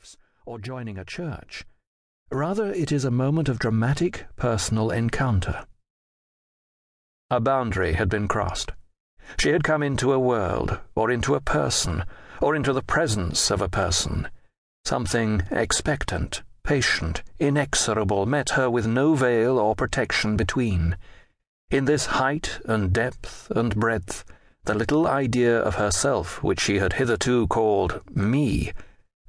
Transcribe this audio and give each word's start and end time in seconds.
beliefs 0.00 0.16
or 0.46 0.58
joining 0.58 0.96
a 0.96 1.04
church. 1.04 1.66
Rather, 2.32 2.72
it 2.72 2.90
is 2.90 3.04
a 3.04 3.10
moment 3.10 3.48
of 3.50 3.58
dramatic 3.58 4.26
personal 4.36 4.90
encounter. 4.90 5.66
A 7.30 7.38
boundary 7.38 7.92
had 7.92 8.08
been 8.08 8.26
crossed. 8.26 8.72
She 9.38 9.50
had 9.50 9.62
come 9.62 9.82
into 9.82 10.12
a 10.12 10.18
world, 10.18 10.80
or 10.94 11.10
into 11.10 11.34
a 11.34 11.40
person, 11.40 12.04
or 12.40 12.56
into 12.56 12.72
the 12.72 12.82
presence 12.82 13.50
of 13.50 13.60
a 13.60 13.68
person. 13.68 14.28
Something 14.84 15.42
expectant, 15.50 16.42
patient, 16.62 17.22
inexorable 17.38 18.24
met 18.24 18.50
her 18.50 18.70
with 18.70 18.86
no 18.86 19.14
veil 19.14 19.58
or 19.58 19.74
protection 19.74 20.36
between. 20.36 20.96
In 21.70 21.84
this 21.84 22.06
height 22.06 22.58
and 22.64 22.92
depth 22.92 23.50
and 23.54 23.74
breadth, 23.76 24.24
the 24.64 24.74
little 24.74 25.06
idea 25.06 25.58
of 25.58 25.74
herself 25.74 26.42
which 26.42 26.60
she 26.60 26.78
had 26.78 26.94
hitherto 26.94 27.46
called 27.46 28.00
me 28.10 28.72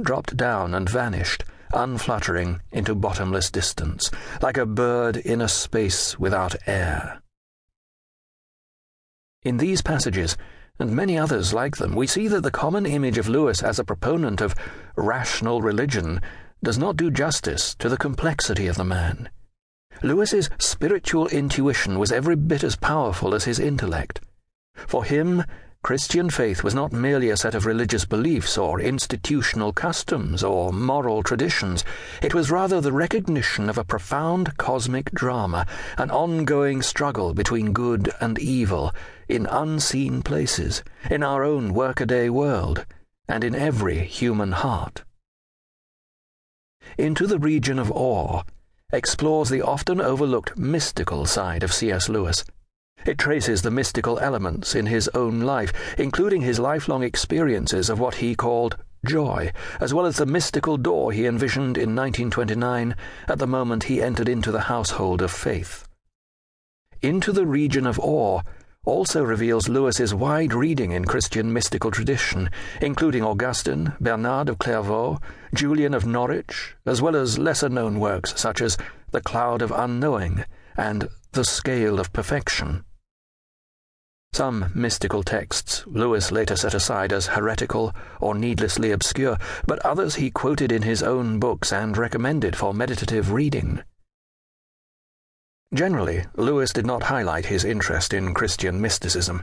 dropped 0.00 0.36
down 0.36 0.74
and 0.74 0.88
vanished, 0.88 1.44
unfluttering, 1.72 2.60
into 2.72 2.94
bottomless 2.94 3.50
distance, 3.50 4.10
like 4.42 4.56
a 4.56 4.66
bird 4.66 5.16
in 5.16 5.40
a 5.40 5.48
space 5.48 6.18
without 6.18 6.54
air. 6.66 7.20
In 9.42 9.58
these 9.58 9.82
passages, 9.82 10.36
and 10.78 10.90
many 10.90 11.16
others 11.16 11.54
like 11.54 11.76
them, 11.76 11.94
we 11.94 12.06
see 12.06 12.28
that 12.28 12.42
the 12.42 12.50
common 12.50 12.84
image 12.84 13.16
of 13.16 13.28
Lewis 13.28 13.62
as 13.62 13.78
a 13.78 13.84
proponent 13.84 14.40
of 14.40 14.54
rational 14.96 15.62
religion 15.62 16.20
does 16.62 16.78
not 16.78 16.96
do 16.96 17.10
justice 17.10 17.74
to 17.76 17.88
the 17.88 17.96
complexity 17.96 18.66
of 18.66 18.76
the 18.76 18.84
man. 18.84 19.30
Lewis's 20.02 20.50
spiritual 20.58 21.28
intuition 21.28 21.98
was 21.98 22.12
every 22.12 22.36
bit 22.36 22.62
as 22.62 22.76
powerful 22.76 23.34
as 23.34 23.44
his 23.44 23.58
intellect. 23.58 24.20
For 24.74 25.04
him, 25.04 25.44
Christian 25.86 26.28
faith 26.28 26.64
was 26.64 26.74
not 26.74 26.92
merely 26.92 27.30
a 27.30 27.36
set 27.36 27.54
of 27.54 27.64
religious 27.64 28.04
beliefs 28.04 28.58
or 28.58 28.80
institutional 28.80 29.72
customs 29.72 30.42
or 30.42 30.72
moral 30.72 31.22
traditions. 31.22 31.84
It 32.20 32.34
was 32.34 32.50
rather 32.50 32.80
the 32.80 32.90
recognition 32.90 33.70
of 33.70 33.78
a 33.78 33.84
profound 33.84 34.56
cosmic 34.56 35.12
drama, 35.12 35.64
an 35.96 36.10
ongoing 36.10 36.82
struggle 36.82 37.34
between 37.34 37.72
good 37.72 38.10
and 38.20 38.36
evil, 38.36 38.92
in 39.28 39.46
unseen 39.46 40.22
places, 40.22 40.82
in 41.08 41.22
our 41.22 41.44
own 41.44 41.72
workaday 41.72 42.30
world, 42.30 42.84
and 43.28 43.44
in 43.44 43.54
every 43.54 44.00
human 44.00 44.50
heart. 44.50 45.04
Into 46.98 47.28
the 47.28 47.38
region 47.38 47.78
of 47.78 47.92
awe 47.92 48.42
explores 48.92 49.50
the 49.50 49.62
often 49.62 50.00
overlooked 50.00 50.58
mystical 50.58 51.26
side 51.26 51.62
of 51.62 51.72
C.S. 51.72 52.08
Lewis. 52.08 52.44
It 53.06 53.18
traces 53.18 53.62
the 53.62 53.70
mystical 53.70 54.18
elements 54.18 54.74
in 54.74 54.86
his 54.86 55.06
own 55.14 55.38
life, 55.38 55.72
including 55.96 56.40
his 56.40 56.58
lifelong 56.58 57.04
experiences 57.04 57.88
of 57.88 58.00
what 58.00 58.16
he 58.16 58.34
called 58.34 58.76
joy, 59.06 59.52
as 59.78 59.94
well 59.94 60.06
as 60.06 60.16
the 60.16 60.26
mystical 60.26 60.76
door 60.76 61.12
he 61.12 61.24
envisioned 61.24 61.78
in 61.78 61.94
1929 61.94 62.96
at 63.28 63.38
the 63.38 63.46
moment 63.46 63.84
he 63.84 64.02
entered 64.02 64.28
into 64.28 64.50
the 64.50 64.62
household 64.62 65.22
of 65.22 65.30
faith. 65.30 65.86
Into 67.00 67.30
the 67.30 67.46
region 67.46 67.86
of 67.86 68.00
awe 68.00 68.40
also 68.84 69.22
reveals 69.22 69.68
Lewis's 69.68 70.12
wide 70.12 70.52
reading 70.52 70.90
in 70.90 71.04
Christian 71.04 71.52
mystical 71.52 71.92
tradition, 71.92 72.50
including 72.82 73.22
Augustine, 73.22 73.92
Bernard 74.00 74.48
of 74.48 74.58
Clairvaux, 74.58 75.20
Julian 75.54 75.94
of 75.94 76.06
Norwich, 76.06 76.74
as 76.84 77.00
well 77.00 77.14
as 77.14 77.38
lesser 77.38 77.68
known 77.68 78.00
works 78.00 78.34
such 78.36 78.60
as 78.60 78.76
The 79.12 79.20
Cloud 79.20 79.62
of 79.62 79.70
Unknowing 79.70 80.44
and 80.76 81.08
The 81.32 81.44
Scale 81.44 81.98
of 81.98 82.12
Perfection. 82.12 82.84
Some 84.32 84.70
mystical 84.74 85.22
texts 85.22 85.84
Lewis 85.86 86.30
later 86.30 86.56
set 86.56 86.74
aside 86.74 87.12
as 87.12 87.28
heretical 87.28 87.94
or 88.20 88.34
needlessly 88.34 88.90
obscure, 88.90 89.38
but 89.66 89.78
others 89.78 90.16
he 90.16 90.30
quoted 90.30 90.70
in 90.70 90.82
his 90.82 91.02
own 91.02 91.38
books 91.38 91.72
and 91.72 91.96
recommended 91.96 92.54
for 92.54 92.74
meditative 92.74 93.32
reading. 93.32 93.82
Generally, 95.72 96.26
Lewis 96.36 96.72
did 96.72 96.86
not 96.86 97.04
highlight 97.04 97.46
his 97.46 97.64
interest 97.64 98.12
in 98.12 98.34
Christian 98.34 98.80
mysticism. 98.80 99.42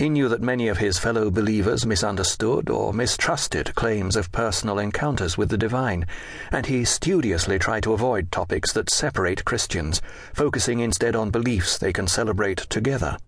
He 0.00 0.08
knew 0.08 0.30
that 0.30 0.40
many 0.40 0.68
of 0.68 0.78
his 0.78 0.98
fellow 0.98 1.30
believers 1.30 1.84
misunderstood 1.84 2.70
or 2.70 2.94
mistrusted 2.94 3.74
claims 3.74 4.16
of 4.16 4.32
personal 4.32 4.78
encounters 4.78 5.36
with 5.36 5.50
the 5.50 5.58
divine, 5.58 6.06
and 6.50 6.64
he 6.64 6.86
studiously 6.86 7.58
tried 7.58 7.82
to 7.82 7.92
avoid 7.92 8.32
topics 8.32 8.72
that 8.72 8.88
separate 8.88 9.44
Christians, 9.44 10.00
focusing 10.32 10.80
instead 10.80 11.14
on 11.14 11.28
beliefs 11.28 11.76
they 11.76 11.92
can 11.92 12.06
celebrate 12.06 12.60
together. 12.70 13.18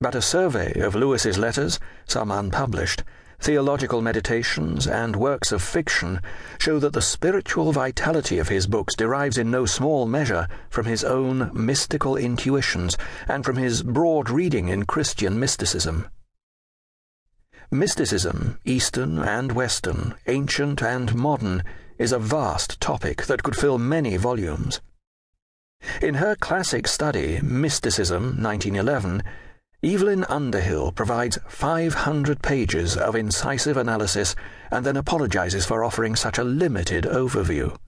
But 0.00 0.16
a 0.16 0.22
survey 0.22 0.72
of 0.80 0.96
Lewis's 0.96 1.38
letters, 1.38 1.78
some 2.04 2.32
unpublished, 2.32 3.04
theological 3.40 4.02
meditations, 4.02 4.86
and 4.86 5.16
works 5.16 5.52
of 5.52 5.62
fiction 5.62 6.20
show 6.58 6.78
that 6.78 6.92
the 6.92 7.02
spiritual 7.02 7.72
vitality 7.72 8.38
of 8.38 8.48
his 8.48 8.66
books 8.66 8.94
derives 8.94 9.38
in 9.38 9.50
no 9.50 9.66
small 9.66 10.06
measure 10.06 10.48
from 10.70 10.86
his 10.86 11.04
own 11.04 11.50
mystical 11.52 12.16
intuitions 12.16 12.96
and 13.28 13.44
from 13.44 13.56
his 13.56 13.82
broad 13.82 14.30
reading 14.30 14.68
in 14.68 14.84
Christian 14.84 15.38
mysticism. 15.38 16.08
Mysticism, 17.70 18.58
Eastern 18.64 19.18
and 19.18 19.52
Western, 19.52 20.14
ancient 20.26 20.82
and 20.82 21.14
modern, 21.14 21.64
is 21.98 22.12
a 22.12 22.18
vast 22.18 22.80
topic 22.80 23.24
that 23.26 23.42
could 23.42 23.56
fill 23.56 23.78
many 23.78 24.16
volumes. 24.16 24.80
In 26.00 26.14
her 26.14 26.36
classic 26.36 26.86
study, 26.86 27.40
Mysticism, 27.42 28.42
1911, 28.42 29.22
Evelyn 29.86 30.24
Underhill 30.24 30.90
provides 30.90 31.38
500 31.46 32.42
pages 32.42 32.96
of 32.96 33.14
incisive 33.14 33.76
analysis 33.76 34.34
and 34.72 34.84
then 34.84 34.96
apologizes 34.96 35.64
for 35.64 35.84
offering 35.84 36.16
such 36.16 36.38
a 36.38 36.42
limited 36.42 37.04
overview. 37.04 37.78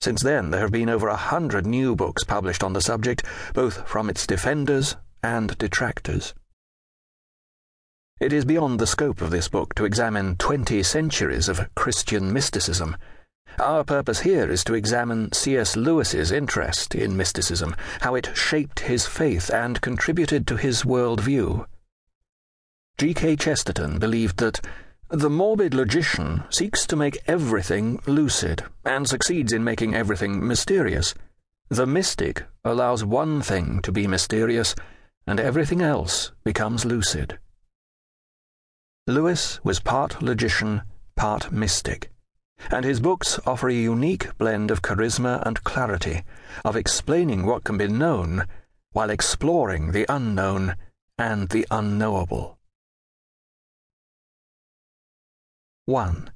Since 0.00 0.20
then, 0.22 0.50
there 0.50 0.62
have 0.62 0.72
been 0.72 0.88
over 0.88 1.06
a 1.06 1.14
hundred 1.14 1.64
new 1.64 1.94
books 1.94 2.24
published 2.24 2.64
on 2.64 2.72
the 2.72 2.80
subject, 2.80 3.22
both 3.54 3.88
from 3.88 4.10
its 4.10 4.26
defenders 4.26 4.96
and 5.22 5.56
detractors. 5.58 6.34
It 8.18 8.32
is 8.32 8.44
beyond 8.44 8.80
the 8.80 8.86
scope 8.88 9.20
of 9.20 9.30
this 9.30 9.46
book 9.46 9.76
to 9.76 9.84
examine 9.84 10.34
20 10.38 10.82
centuries 10.82 11.48
of 11.48 11.72
Christian 11.76 12.32
mysticism 12.32 12.96
our 13.58 13.84
purpose 13.84 14.20
here 14.20 14.50
is 14.50 14.64
to 14.64 14.74
examine 14.74 15.32
C.S. 15.32 15.76
Lewis's 15.76 16.30
interest 16.30 16.94
in 16.94 17.16
mysticism, 17.16 17.74
how 18.00 18.14
it 18.14 18.30
shaped 18.34 18.80
his 18.80 19.06
faith 19.06 19.50
and 19.50 19.80
contributed 19.80 20.46
to 20.46 20.56
his 20.56 20.82
worldview. 20.82 21.66
G.K. 22.98 23.36
Chesterton 23.36 23.98
believed 23.98 24.38
that 24.38 24.60
the 25.08 25.30
morbid 25.30 25.74
logician 25.74 26.44
seeks 26.50 26.86
to 26.86 26.96
make 26.96 27.18
everything 27.26 28.00
lucid 28.06 28.64
and 28.84 29.08
succeeds 29.08 29.52
in 29.52 29.64
making 29.64 29.94
everything 29.94 30.46
mysterious. 30.46 31.14
The 31.68 31.86
mystic 31.86 32.44
allows 32.64 33.04
one 33.04 33.42
thing 33.42 33.80
to 33.82 33.92
be 33.92 34.06
mysterious, 34.06 34.74
and 35.26 35.40
everything 35.40 35.82
else 35.82 36.32
becomes 36.44 36.84
lucid. 36.84 37.38
Lewis 39.06 39.58
was 39.64 39.80
part 39.80 40.22
logician, 40.22 40.82
part 41.16 41.50
mystic 41.50 42.11
and 42.70 42.84
his 42.84 43.00
books 43.00 43.38
offer 43.46 43.68
a 43.68 43.74
unique 43.74 44.36
blend 44.38 44.70
of 44.70 44.82
charisma 44.82 45.42
and 45.46 45.64
clarity, 45.64 46.22
of 46.64 46.76
explaining 46.76 47.44
what 47.44 47.64
can 47.64 47.76
be 47.76 47.88
known 47.88 48.46
while 48.92 49.10
exploring 49.10 49.92
the 49.92 50.06
unknown 50.08 50.76
and 51.18 51.48
the 51.48 51.66
unknowable. 51.70 52.58
1. 55.86 56.30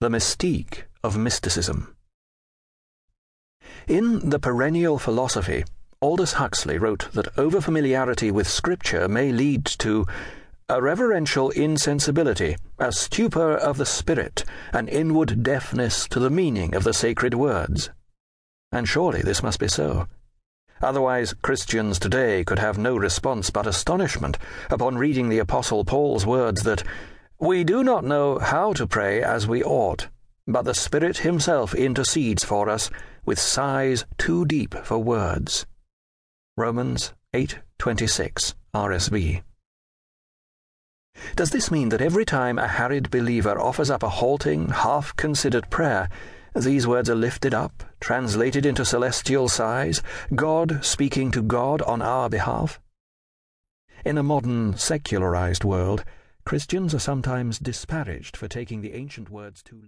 The 0.00 0.08
Mystique 0.08 0.84
of 1.02 1.16
Mysticism. 1.18 1.96
In 3.88 4.30
The 4.30 4.38
Perennial 4.38 4.98
Philosophy, 4.98 5.64
Aldous 6.00 6.34
Huxley 6.34 6.78
wrote 6.78 7.08
that 7.12 7.34
overfamiliarity 7.36 8.30
with 8.30 8.48
Scripture 8.48 9.08
may 9.08 9.32
lead 9.32 9.64
to 9.64 10.06
a 10.72 10.80
reverential 10.80 11.50
insensibility, 11.50 12.56
a 12.78 12.90
stupor 12.90 13.52
of 13.58 13.76
the 13.76 13.84
spirit, 13.84 14.42
an 14.72 14.88
inward 14.88 15.42
deafness 15.42 16.08
to 16.08 16.18
the 16.18 16.30
meaning 16.30 16.74
of 16.74 16.82
the 16.82 16.94
sacred 16.94 17.34
words. 17.34 17.90
And 18.72 18.88
surely 18.88 19.20
this 19.20 19.42
must 19.42 19.60
be 19.60 19.68
so. 19.68 20.08
Otherwise, 20.80 21.34
Christians 21.42 21.98
today 21.98 22.42
could 22.42 22.58
have 22.58 22.78
no 22.78 22.96
response 22.96 23.50
but 23.50 23.66
astonishment 23.66 24.38
upon 24.70 24.96
reading 24.96 25.28
the 25.28 25.40
Apostle 25.40 25.84
Paul's 25.84 26.24
words 26.24 26.62
that, 26.62 26.82
We 27.38 27.64
do 27.64 27.84
not 27.84 28.02
know 28.02 28.38
how 28.38 28.72
to 28.72 28.86
pray 28.86 29.22
as 29.22 29.46
we 29.46 29.62
ought, 29.62 30.08
but 30.46 30.62
the 30.62 30.72
Spirit 30.72 31.18
Himself 31.18 31.74
intercedes 31.74 32.44
for 32.44 32.70
us 32.70 32.88
with 33.26 33.38
sighs 33.38 34.06
too 34.16 34.46
deep 34.46 34.74
for 34.84 34.96
words. 34.96 35.66
Romans 36.56 37.12
8:26 37.34 38.54
RSV. 38.74 39.42
Does 41.36 41.50
this 41.50 41.70
mean 41.70 41.88
that 41.88 42.00
every 42.00 42.24
time 42.24 42.58
a 42.58 42.68
harried 42.68 43.10
believer 43.10 43.58
offers 43.58 43.90
up 43.90 44.02
a 44.02 44.08
halting, 44.08 44.68
half 44.68 45.16
considered 45.16 45.70
prayer, 45.70 46.08
these 46.54 46.86
words 46.86 47.08
are 47.08 47.14
lifted 47.14 47.54
up, 47.54 47.82
translated 48.00 48.66
into 48.66 48.84
celestial 48.84 49.48
sighs, 49.48 50.02
God 50.34 50.84
speaking 50.84 51.30
to 51.30 51.42
God 51.42 51.80
on 51.82 52.02
our 52.02 52.28
behalf? 52.28 52.80
In 54.04 54.18
a 54.18 54.22
modern, 54.22 54.76
secularized 54.76 55.64
world, 55.64 56.04
Christians 56.44 56.94
are 56.94 56.98
sometimes 56.98 57.58
disparaged 57.58 58.36
for 58.36 58.48
taking 58.48 58.80
the 58.80 58.94
ancient 58.94 59.30
words 59.30 59.62
too 59.62 59.80